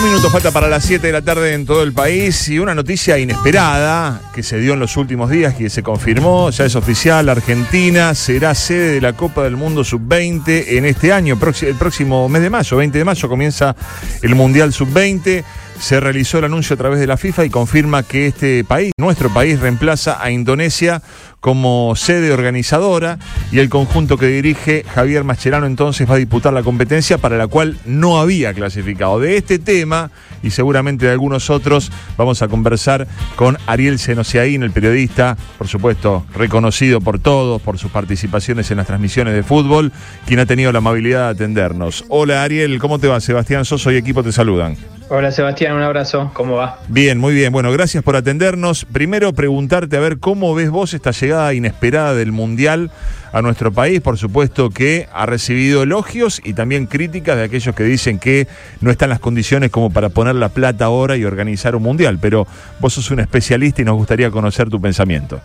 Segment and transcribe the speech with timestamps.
[0.00, 2.74] Un minuto falta para las 7 de la tarde en todo el país y una
[2.74, 7.28] noticia inesperada que se dio en los últimos días que se confirmó, ya es oficial,
[7.28, 12.40] Argentina será sede de la Copa del Mundo Sub-20 en este año, el próximo mes
[12.40, 13.76] de mayo, 20 de mayo comienza
[14.22, 15.44] el Mundial Sub-20
[15.80, 19.32] se realizó el anuncio a través de la FIFA y confirma que este país, nuestro
[19.32, 21.02] país, reemplaza a Indonesia
[21.40, 23.18] como sede organizadora
[23.50, 27.46] y el conjunto que dirige Javier Mascherano entonces va a disputar la competencia para la
[27.46, 29.18] cual no había clasificado.
[29.18, 30.10] De este tema
[30.42, 33.06] y seguramente de algunos otros vamos a conversar
[33.36, 38.86] con Ariel Senosiaín, el periodista, por supuesto, reconocido por todos por sus participaciones en las
[38.86, 39.92] transmisiones de fútbol,
[40.26, 42.04] quien ha tenido la amabilidad de atendernos.
[42.08, 43.20] Hola Ariel, ¿cómo te va?
[43.20, 44.76] Sebastián Soso y equipo te saludan.
[45.12, 46.78] Hola Sebastián, un abrazo, ¿cómo va?
[46.86, 47.52] Bien, muy bien.
[47.52, 48.84] Bueno, gracias por atendernos.
[48.84, 52.92] Primero preguntarte a ver cómo ves vos esta llegada inesperada del Mundial
[53.32, 54.00] a nuestro país.
[54.00, 58.46] Por supuesto que ha recibido elogios y también críticas de aquellos que dicen que
[58.80, 62.20] no están las condiciones como para poner la plata ahora y organizar un Mundial.
[62.22, 62.46] Pero
[62.78, 65.40] vos sos un especialista y nos gustaría conocer tu pensamiento.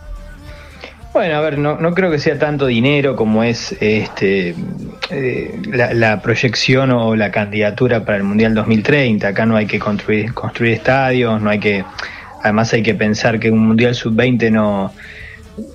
[1.16, 4.54] Bueno, a ver, no, no creo que sea tanto dinero como es este
[5.08, 9.28] eh, la, proyección o la candidatura para el Mundial 2030.
[9.28, 11.82] Acá no hay que construir, construir estadios, no hay que.
[12.42, 14.92] Además, hay que pensar que un Mundial sub-20 no,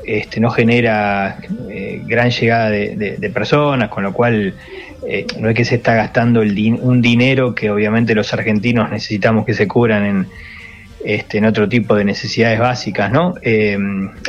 [0.06, 1.40] este, no genera
[1.72, 4.54] eh, gran llegada de, personas, con lo cual
[5.08, 9.48] eh, no es que se está gastando el un dinero que obviamente los argentinos necesitamos
[9.48, 10.28] que se cubran en
[11.06, 13.36] este, en otro tipo de necesidades básicas, ¿no?
[13.42, 13.78] Eh,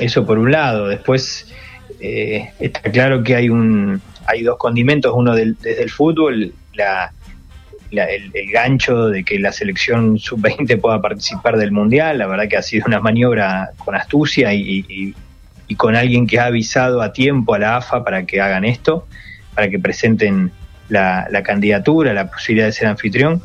[0.01, 0.89] eso por un lado.
[0.89, 1.53] Después
[2.01, 7.13] eh, está claro que hay un hay dos condimentos, uno desde el fútbol, la,
[7.91, 12.63] el, gancho de que la selección sub-20 pueda participar del Mundial, la verdad que ha
[12.63, 15.15] sido una maniobra con astucia y,
[15.77, 19.07] con alguien que ha avisado a tiempo a la AFA para que hagan esto,
[19.55, 20.53] para que presenten
[20.91, 23.43] la, la candidatura, la posibilidad de ser anfitrión.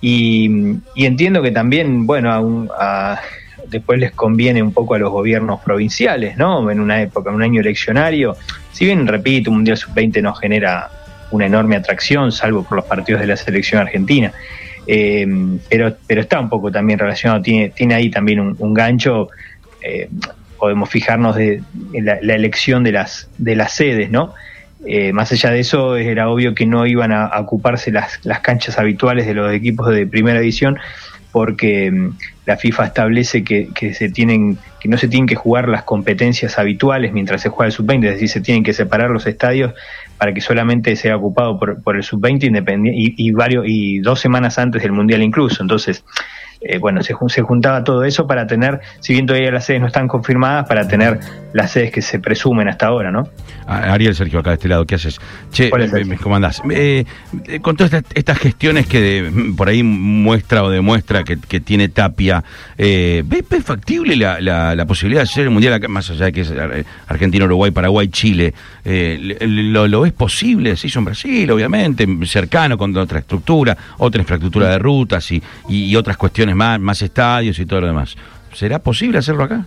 [0.00, 2.68] Y, entiendo que también, bueno,
[3.68, 6.70] después les conviene un poco a los gobiernos provinciales, ¿no?
[6.70, 8.36] En una época, en un año eleccionario.
[8.72, 10.90] Si bien, repito, un Mundial Sub-20 no genera
[11.30, 14.32] una enorme atracción, salvo por los partidos de la selección argentina.
[14.86, 15.26] Eh,
[15.68, 19.28] pero, pero está un poco también relacionado, tiene, tiene ahí también un, gancho.
[19.82, 20.08] Eh,
[20.58, 21.62] podemos fijarnos de,
[21.92, 24.34] en la, la, elección de las, de las sedes, ¿no?
[24.86, 28.78] Eh, más allá de eso, era obvio que no iban a, ocuparse las, las, canchas
[28.78, 30.78] habituales de los equipos de primera división,
[31.32, 35.68] porque mm, la FIFA establece que, que, se tienen, que no se tienen que jugar
[35.68, 39.26] las competencias habituales mientras se juega el sub-20, es decir, se tienen que separar los
[39.26, 39.74] estadios
[40.16, 44.20] para que solamente sea ocupado por, por el sub-20 independiente y, y, varios y dos
[44.20, 45.62] semanas antes del mundial incluso.
[45.62, 46.04] Entonces,
[46.60, 49.86] eh, bueno, se, se, juntaba todo eso para tener, si bien todavía las sedes no
[49.86, 51.20] están confirmadas, para tener
[51.52, 53.28] las sedes que se presumen hasta ahora, ¿no?
[53.66, 55.20] Ariel Sergio, acá de este lado, ¿qué haces?
[55.52, 55.70] Che,
[56.20, 56.60] ¿cómo andás?
[56.70, 57.04] Eh,
[57.62, 62.42] con todas estas, gestiones que por ahí muestra o demuestra que, tiene Tapia,
[62.76, 66.40] eh, ¿ves, factible la, la, posibilidad de hacer el Mundial acá, más allá de que
[66.40, 66.52] es
[67.06, 68.52] Argentina, Uruguay, Paraguay, Chile?
[68.84, 70.76] Eh, lo, lo, ves posible?
[70.76, 75.94] Se hizo en Brasil, obviamente, cercano, con otra estructura, otra infraestructura de rutas y, y
[75.96, 78.16] otras cuestiones más, más estadios y todo lo demás.
[78.52, 79.64] ¿Será posible hacerlo acá?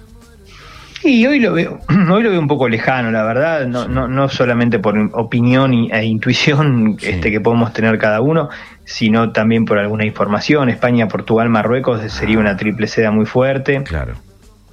[1.04, 1.80] Y hoy lo veo,
[2.12, 6.06] hoy lo veo un poco lejano, la verdad, no, no, no solamente por opinión e
[6.06, 8.50] intuición este, que podemos tener cada uno,
[8.86, 10.70] sino también por alguna información.
[10.70, 13.84] España, Portugal, Marruecos sería una triple seda muy fuerte.
[13.84, 14.14] Claro.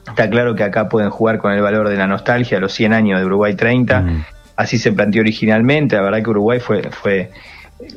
[0.06, 3.20] Está claro que acá pueden jugar con el valor de la nostalgia, los 100 años
[3.20, 4.04] de Uruguay 30.
[4.56, 5.96] Así se planteó originalmente.
[5.96, 7.30] La verdad que Uruguay fue, fue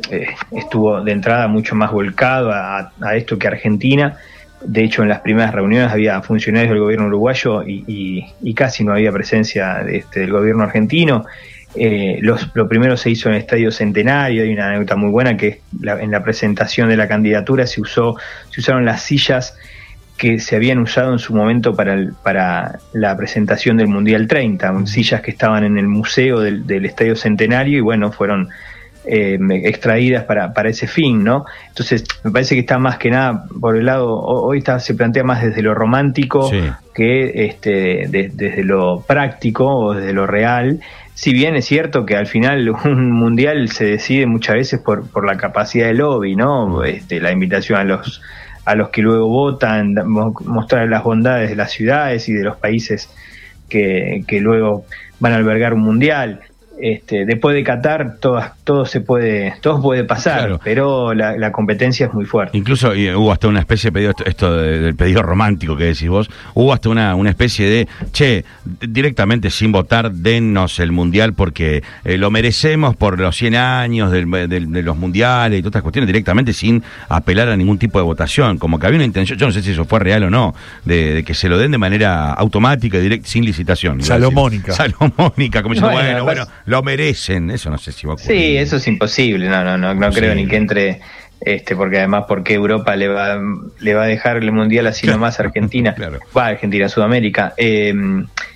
[0.10, 4.18] eh, estuvo de entrada mucho más volcado a, esto que Argentina.
[4.64, 9.12] De hecho, en las primeras reuniones había funcionarios del gobierno uruguayo y, casi no había
[9.12, 11.26] presencia de este, del gobierno argentino.
[11.76, 15.36] Eh, los, lo primero se hizo en el Estadio Centenario, hay una anécdota muy buena
[15.36, 18.16] que en la presentación de la candidatura se usó,
[18.52, 19.58] se usaron las sillas
[20.18, 25.22] que se habían usado en su momento para, para la presentación del Mundial 30, sillas
[25.22, 28.50] que estaban en el museo del, del Estadio Centenario y bueno, fueron
[29.06, 31.46] eh, extraídas para, para ese fin, ¿no?
[31.68, 35.24] Entonces, me parece que está más que nada por el lado, hoy está, se plantea
[35.24, 36.50] más desde lo romántico
[36.94, 40.80] que este, desde lo práctico o desde lo real.
[41.16, 45.26] Si bien es cierto que al final un mundial se decide muchas veces por, por
[45.26, 46.84] la capacidad del lobby, ¿no?
[46.84, 48.22] Este, la invitación a los
[48.66, 53.10] a los que luego votan, mostrar las bondades de las ciudades y de los países
[53.68, 54.86] que, que luego
[55.20, 56.42] van a albergar un mundial.
[56.86, 62.26] Este, después de Qatar todo se puede, todo puede pasar, pero la, competencia es muy
[62.26, 62.58] fuerte.
[62.58, 66.74] Incluso hubo hasta una especie de pedido, esto, del pedido romántico que decís vos, hubo
[66.74, 72.30] hasta una, una especie de, che, directamente sin votar, dennos el mundial porque eh, lo
[72.32, 77.48] merecemos por los 100 años de los mundiales y todas estas cuestiones, directamente sin apelar
[77.48, 79.86] a ningún tipo de votación, como que había una intención, yo no sé si eso
[79.86, 80.54] fue real o no,
[80.84, 84.02] de, que se lo den de manera automática, directa, sin licitación.
[84.02, 84.74] Salomónica.
[84.74, 88.36] Salomónica, como diciendo, bueno, bueno lo merecen, eso no sé si va a ocurrir.
[88.36, 91.02] Sí, eso es imposible, no, no, no, no creo ni que entre,
[91.40, 93.40] este, porque además, porque Europa le va,
[93.80, 95.94] le va a dejar el mundial así nomás a Argentina?
[95.96, 96.20] claro.
[96.36, 97.54] Va a Argentina, Sudamérica.
[97.58, 97.94] Eh,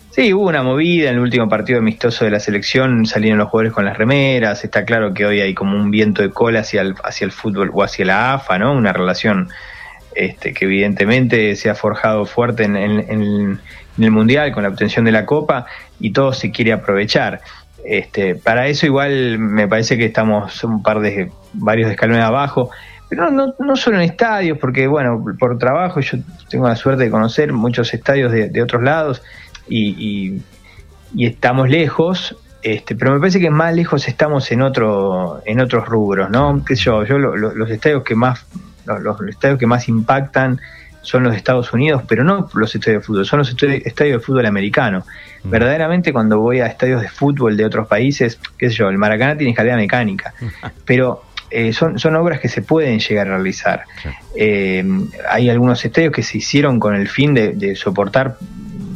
[0.09, 3.73] sí, hubo una movida en el último partido amistoso de la selección, salieron los jugadores
[3.73, 6.95] con las remeras, está claro que hoy hay como un viento de cola hacia el,
[7.03, 8.73] hacia el fútbol o hacia la AFA, ¿no?
[8.73, 9.49] Una relación
[10.15, 13.59] este, que evidentemente se ha forjado fuerte en, en
[13.99, 15.67] el Mundial con la obtención de la Copa
[15.99, 17.41] y todo se quiere aprovechar.
[17.85, 22.69] Este, para eso igual me parece que estamos un par de varios escalones abajo,
[23.09, 26.17] pero no, no, solo en estadios, porque bueno, por trabajo yo
[26.49, 29.21] tengo la suerte de conocer muchos estadios de, otros lados
[29.69, 30.41] y,
[31.17, 36.29] estamos lejos, este, pero me parece que más lejos estamos en otro, en otros rubros,
[36.29, 36.63] ¿no?
[36.65, 38.45] Que yo, yo los estadios que más,
[38.85, 40.59] los estadios que más impactan
[41.07, 44.45] son los Estados Unidos, pero no los estadios de fútbol, son los estadios de fútbol
[44.45, 45.05] americano.
[45.43, 45.49] Mm.
[45.49, 49.37] Verdaderamente cuando voy a estadios de fútbol de otros países, qué sé yo, el Maracaná
[49.37, 50.33] tiene escalera mecánica,
[50.85, 53.85] pero eh, son, son obras que se pueden llegar a realizar.
[54.35, 54.83] Eh,
[55.29, 58.37] hay algunos estadios que se hicieron con el fin de, soportar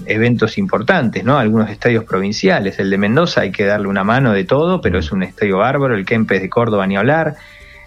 [0.06, 1.40] eventos importantes, ¿no?
[1.40, 2.78] Algunos estadios provinciales.
[2.78, 5.00] El de Mendoza hay que darle una mano de todo, pero mm.
[5.00, 5.96] es un estadio bárbaro.
[5.96, 7.36] El Kempes de Córdoba ni hablar.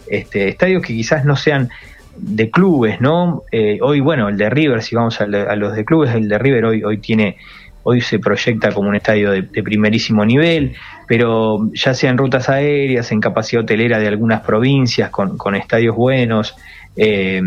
[0.07, 1.69] Este, estadios que quizás no sean
[2.17, 3.43] de clubes, ¿no?
[3.51, 6.65] Eh, hoy, bueno, el de River, si vamos a, los de clubes, el de River
[6.65, 7.37] hoy, hoy tiene,
[7.83, 10.75] hoy se proyecta como un estadio de, primerísimo nivel,
[11.07, 15.97] pero ya sea en rutas aéreas, en capacidad hotelera de algunas provincias, con, con estadios
[15.97, 16.55] buenos,
[16.97, 17.43] eh,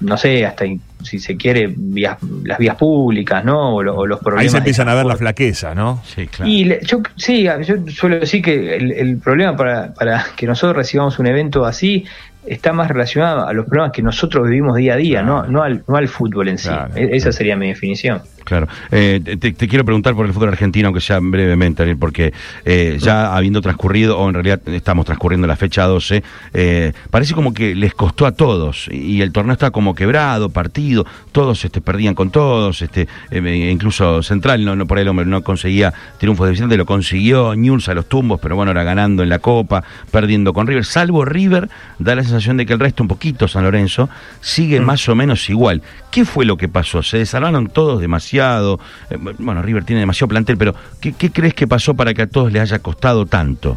[0.00, 0.66] no sé, hasta
[1.02, 3.76] si se quiere, vías, las vías públicas, ¿no?
[3.76, 4.42] O, los problemas.
[4.42, 6.02] Ahí se empiezan a ver la flaqueza, ¿no?
[6.04, 6.50] Sí, claro.
[6.50, 11.18] Y yo, sí, yo suelo decir que el, el problema para, para que nosotros recibamos
[11.18, 12.04] un evento así
[12.46, 15.84] está más relacionado a los problemas que nosotros vivimos día a día, no, no, al,
[15.86, 16.70] no al fútbol en sí.
[16.94, 18.22] E-, esa sería mi definición.
[18.46, 18.68] Claro.
[18.92, 22.32] Eh, te, quiero preguntar por el fútbol argentino, aunque sea brevemente, Ariel, porque
[22.64, 26.22] eh, ya habiendo transcurrido, o en realidad estamos transcurriendo la fecha 12,
[26.54, 31.04] eh, parece como que les costó a todos y el torneo está como quebrado, partido,
[31.32, 35.42] todos este, perdían con todos, este, incluso Central, no, no por ahí el hombre no
[35.42, 39.40] conseguía triunfo de lo consiguió, News a los tumbos, pero bueno, era ganando en la
[39.40, 39.82] Copa,
[40.12, 41.68] perdiendo con River, salvo River,
[41.98, 44.08] da la sensación de que el resto, un poquito San Lorenzo,
[44.40, 44.84] sigue mm.
[44.84, 45.82] más o menos igual.
[46.12, 47.02] ¿Qué fue lo que pasó?
[47.02, 48.35] ¿Se desarmaron todos demasiado?
[48.38, 52.52] Eh, bueno, River tiene demasiado plantel, pero ¿qué, crees que pasó para que a todos
[52.52, 53.76] les haya costado tanto?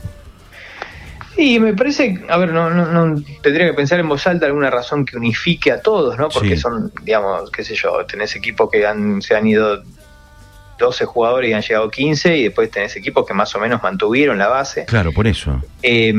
[1.35, 5.05] Sí, me parece, a ver, no, no, tendría que pensar en voz alta alguna razón
[5.05, 6.27] que unifique a todos, ¿no?
[6.27, 9.81] Porque son, digamos, qué sé yo, tenés equipos que han, se han ido
[10.77, 14.37] 12 jugadores y han llegado 15 y después tenés equipos que más o menos mantuvieron
[14.37, 14.85] la base.
[14.85, 15.61] Claro, por eso.
[15.81, 16.13] Eh,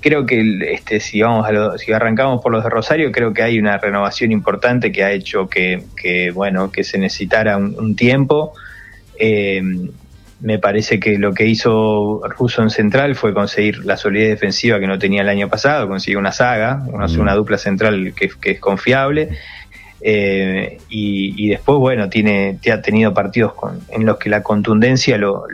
[0.00, 3.58] creo que este, si vamos a si arrancamos por los de Rosario, creo que hay
[3.58, 5.82] una renovación importante que ha hecho que,
[6.34, 8.52] bueno, que se necesitara un, tiempo.
[9.18, 9.62] Eh,
[10.40, 14.86] me parece que lo que hizo Russo en Central fue conseguir la solidez defensiva que
[14.86, 19.30] no tenía el año pasado, consiguió una saga, una, una dupla central que, es confiable.
[20.00, 23.52] Eh, y, después, bueno, tiene, ha tenido partidos
[23.90, 25.46] en los que la contundencia lo,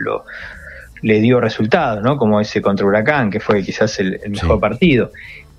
[1.05, 2.17] le dio resultados, ¿no?
[2.17, 5.11] Como ese contra Huracán, que fue quizás el, mejor partido.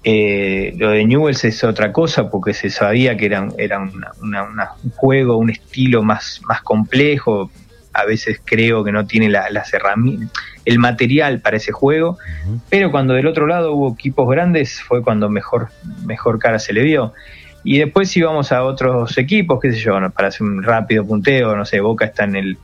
[0.03, 4.05] Eh, lo de Newells es otra cosa porque se sabía que era, era un
[4.97, 7.49] juego, un estilo más, más complejo.
[7.93, 10.33] A veces creo que no tiene las herramientas,
[10.65, 12.19] el material para ese juego,
[12.69, 15.69] pero cuando del otro lado hubo equipos grandes fue cuando mejor,
[16.05, 17.15] mejor cara se le vio.
[17.63, 21.65] Y después íbamos a otros equipos, qué sé yo, para hacer un rápido punteo, no
[21.65, 22.59] sé, Boca está en el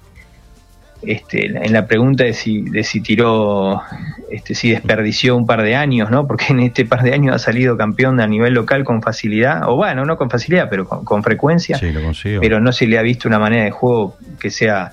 [1.04, 3.82] este, en la pregunta de si, de si tiró,
[4.30, 6.26] este, si desperdició un par de años, ¿no?
[6.26, 9.76] Porque en este par de años ha salido campeón a nivel local con facilidad, o
[9.76, 11.76] bueno, no con facilidad, pero con, frecuencia.
[11.76, 12.00] Sí, lo
[12.40, 14.92] pero no se le ha visto una manera de juego que sea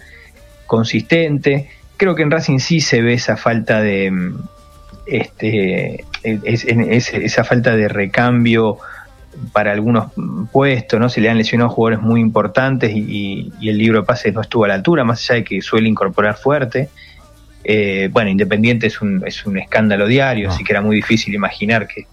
[0.65, 1.69] consistente.
[1.97, 4.11] Creo que en Racing sí se ve esa falta de,
[5.05, 8.77] este, esa falta de recambio
[9.51, 10.12] para algunos
[10.51, 11.09] puestos, ¿no?
[11.09, 14.67] Se le han lesionado jugadores muy importantes y, el libro de pases no estuvo a
[14.67, 16.89] la altura, más allá de que suele incorporar fuerte.
[17.63, 21.88] Eh, bueno, Independiente es un, es un escándalo diario, así que era muy difícil imaginar
[21.88, 22.07] que,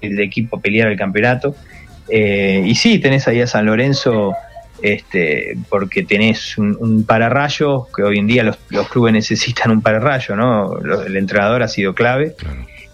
[0.00, 1.54] el equipo peleara el campeonato.
[2.08, 4.34] Eh, y sí, tenés ahí a San Lorenzo
[4.80, 8.56] este, porque tenés un, pararrayo, que hoy en día los,
[8.88, 10.78] clubes necesitan un pararrayo, ¿no?
[11.06, 12.34] el entrenador ha sido clave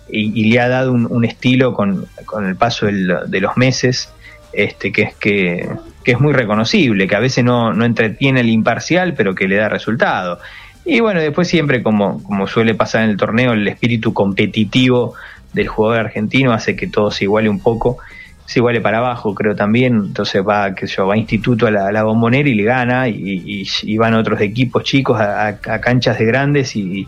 [0.08, 2.06] y, le ha dado un, estilo con,
[2.46, 4.12] el paso de los meses
[4.52, 5.68] este, que, es, que,
[6.04, 9.68] es muy reconocible, que a veces no, no entretiene el imparcial, pero que le da
[9.68, 10.38] resultado.
[10.84, 15.14] Y bueno, después siempre, como, como suele pasar en el torneo, el espíritu competitivo
[15.52, 17.98] del jugador argentino hace que todo se iguale un poco
[18.46, 19.94] se iguale para abajo, creo también.
[19.96, 24.14] Entonces va, que yo, va a instituto a la, bombonera y le gana, y, van
[24.14, 27.06] otros equipos chicos a, canchas de grandes y,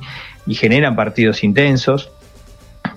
[0.50, 2.10] generan partidos intensos.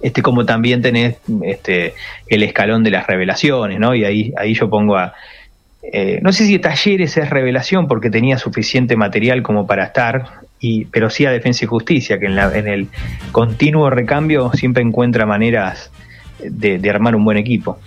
[0.01, 1.93] Este, como también tenés este,
[2.27, 3.93] el escalón de las revelaciones, ¿no?
[3.93, 5.13] Y ahí, ahí yo pongo a.
[5.83, 10.85] Eh, no sé si Talleres es revelación porque tenía suficiente material como para estar, y,
[10.85, 12.87] pero sí a Defensa y Justicia, que en, la, en el
[13.31, 15.91] continuo recambio siempre encuentra maneras
[16.39, 17.79] de armar un buen equipo.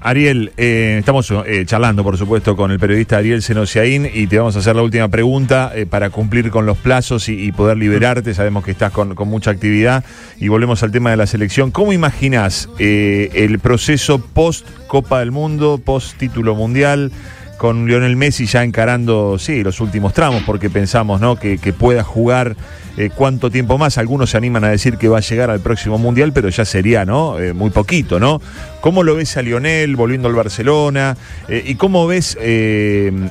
[0.00, 4.56] Ariel, eh, estamos eh, charlando, por supuesto, con el periodista Ariel Senociaín y te vamos
[4.56, 8.34] a hacer la última pregunta eh, para cumplir con los plazos y, poder liberarte.
[8.34, 10.04] Sabemos que estás con, mucha actividad
[10.38, 11.70] y volvemos al tema de la selección.
[11.70, 17.12] ¿Cómo imaginas el proceso post Copa del Mundo, post título mundial?
[17.56, 21.36] Con Lionel Messi ya encarando, sí, los últimos tramos, porque pensamos ¿no?
[21.36, 22.56] que, pueda jugar
[22.96, 23.98] eh, cuánto tiempo más.
[23.98, 27.04] Algunos se animan a decir que va a llegar al próximo Mundial, pero ya sería
[27.04, 27.38] ¿no?
[27.38, 28.40] Eh, muy poquito, ¿no?
[28.80, 31.16] ¿Cómo lo ves a Lionel volviendo al Barcelona?
[31.48, 32.36] Eh, ¿Y cómo ves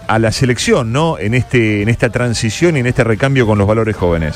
[0.08, 1.18] a la selección ¿no?
[1.20, 4.36] en, este, en esta transición y en este recambio con los valores jóvenes?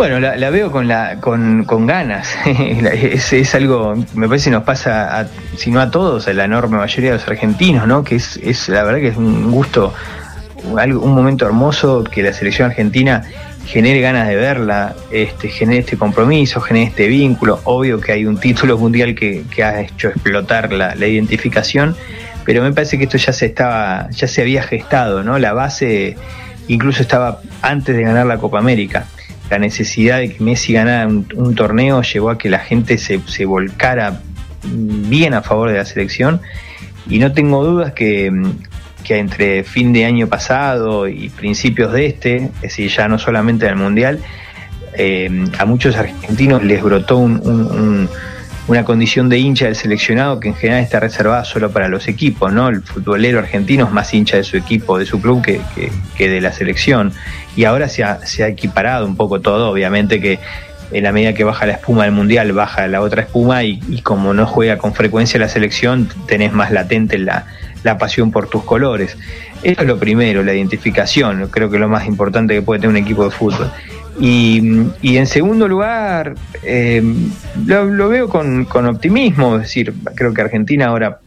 [0.00, 2.34] Bueno, la, veo con, la, con, con ganas.
[2.46, 5.26] es, es, algo, me parece que nos pasa, a,
[5.58, 8.02] si no a todos, a la enorme mayoría de los argentinos, ¿no?
[8.02, 9.92] Que es, es la verdad que es un gusto,
[10.64, 13.24] un momento hermoso que la selección argentina
[13.66, 17.60] genere ganas de verla, este, genere este compromiso, genere este vínculo.
[17.64, 21.94] Obvio que hay un título mundial que, que ha hecho explotar la, la, identificación,
[22.46, 25.38] pero me parece que esto ya se estaba, ya se había gestado, ¿no?
[25.38, 26.16] La base
[26.68, 29.04] incluso estaba antes de ganar la Copa América
[29.50, 33.44] la necesidad de que Messi ganara un, torneo llevó a que la gente se, se,
[33.44, 34.20] volcara
[34.62, 36.40] bien a favor de la selección.
[37.08, 38.30] Y no tengo dudas que,
[39.02, 43.66] que, entre fin de año pasado y principios de este, es decir, ya no solamente
[43.66, 44.20] en el Mundial,
[44.94, 48.08] eh, a muchos argentinos les brotó un
[48.70, 52.52] una condición de hincha del seleccionado que en general está reservada solo para los equipos,
[52.52, 52.68] ¿no?
[52.68, 55.60] El futbolero argentino es más hincha de su equipo, de su club, que,
[56.16, 57.12] que, de la selección.
[57.56, 60.38] Y ahora se ha, equiparado un poco todo, obviamente que
[60.92, 64.34] en la medida que baja la espuma del mundial, baja la otra espuma y, como
[64.34, 67.46] no juega con frecuencia la selección, tenés más latente la,
[67.82, 69.16] la pasión por tus colores.
[69.64, 72.90] Eso es lo primero, la identificación, creo que es lo más importante que puede tener
[72.90, 73.68] un equipo de fútbol.
[74.20, 77.02] Y, en segundo lugar, eh,
[77.64, 81.20] lo, veo con, optimismo, es decir, creo que Argentina ahora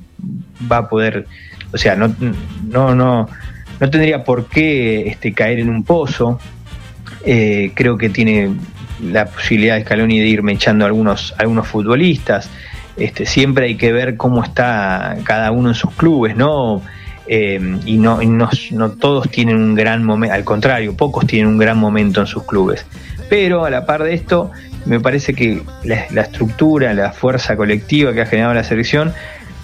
[0.72, 1.26] va a poder,
[1.72, 2.16] o sea, no,
[2.70, 3.28] no, no,
[3.80, 6.40] no tendría por qué este, caer en un pozo.
[7.26, 8.52] Eh, creo que tiene
[9.02, 12.48] la posibilidad de Scaloni de ir echando algunos, algunos futbolistas.
[12.96, 16.84] Este, siempre hay que ver cómo está cada uno en sus clubes, ¿no?
[17.28, 21.78] Eh, y, no, no, todos tienen un gran momento, al contrario, pocos tienen un gran
[21.78, 22.86] momento en sus clubes.
[23.30, 24.52] Pero a la par de esto,
[24.86, 29.14] me parece que la, estructura, la fuerza colectiva que ha generado la selección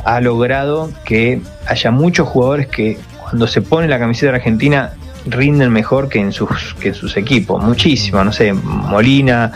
[0.05, 4.93] ha logrado que haya muchos jugadores que cuando se pone la camiseta Argentina
[5.25, 9.51] rinden mejor que en sus, que en sus equipos, muchísimo, no sé, Molina,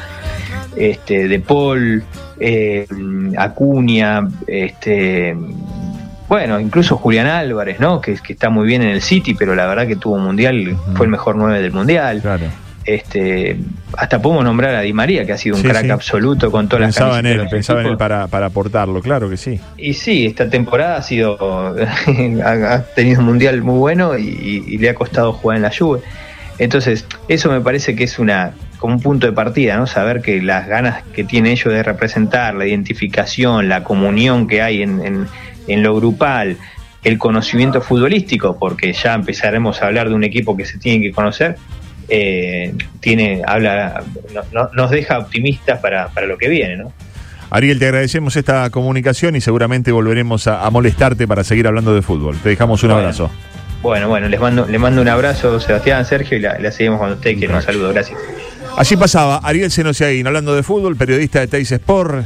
[0.75, 2.03] este, De Paul,
[2.39, 2.85] eh,
[3.37, 5.35] Acuña, este,
[6.27, 8.01] bueno, incluso Julián Álvarez, ¿no?
[8.01, 10.77] Que, que está muy bien en el City, pero la verdad que tuvo un mundial,
[10.95, 12.21] fue el mejor 9 del mundial.
[12.21, 12.45] Claro.
[12.85, 13.57] Este,
[13.97, 16.95] hasta podemos nombrar a Di María, que ha sido un crack absoluto con todas las
[16.95, 19.59] Pensaba en él, pensaba en él para, para aportarlo, claro que sí.
[19.77, 21.37] Y sí, esta temporada ha sido
[22.45, 26.01] ha tenido un mundial muy bueno y, le ha costado jugar en la Juve.
[26.57, 29.87] Entonces, eso me parece que es una como un punto de partida, ¿no?
[29.87, 34.83] Saber que las ganas que tiene ellos de representar, la identificación, la comunión que hay
[34.83, 35.27] en en
[35.67, 36.57] lo grupal,
[37.03, 41.11] el conocimiento futbolístico, porque ya empezaremos a hablar de un equipo que se tiene que
[41.11, 41.57] conocer,
[42.09, 44.03] eh, tiene, habla,
[44.73, 46.93] nos deja optimistas para, para lo que viene, ¿no?
[47.49, 52.35] Ariel, te agradecemos esta comunicación y seguramente volveremos a, molestarte para seguir hablando de fútbol.
[52.41, 53.29] Te dejamos un abrazo.
[53.83, 57.37] Bueno, bueno, les mando, les mando un abrazo, Sebastián, Sergio, y la, seguimos cuando ustedes
[57.37, 57.57] quieran.
[57.57, 58.17] Un saludo, gracias.
[58.75, 62.25] Así pasaba Ariel Senociaín, hablando de fútbol, periodista de Teis Sport.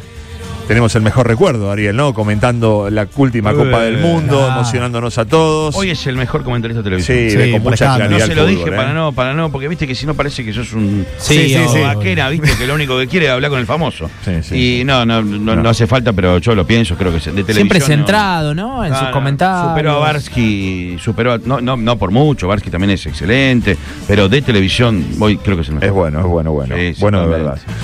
[0.67, 2.13] Tenemos el mejor recuerdo, Ariel, ¿no?
[2.13, 4.55] Comentando la última Copa del Mundo, ah.
[4.55, 5.75] emocionándonos a todos.
[5.75, 7.17] Hoy es el mejor comentarista de televisión.
[7.17, 8.09] Sí, Sí, con mucha claridad.
[8.19, 8.74] No se lo fútbol, dije ¿eh?
[8.77, 11.59] para no, para no, porque viste que si no parece que sos un Sí, sí,
[11.71, 11.79] sí.
[11.79, 14.09] vaquera, viste que lo único que quiere es hablar con el famoso.
[14.25, 15.63] Sí, sí, y no, no, no, No.
[15.63, 17.55] no hace falta, pero yo lo pienso, creo que de televisión.
[17.55, 18.83] Siempre centrado, ¿no?
[18.83, 19.69] En sus comentarios.
[19.69, 24.27] Superó a Barsky, superó a- no, no, no por mucho, Barsky también es excelente, pero
[24.27, 25.88] de televisión, hoy creo que es el mejor.
[25.88, 26.75] Es bueno, es bueno, bueno.
[27.00, 27.57] Bueno de verdad.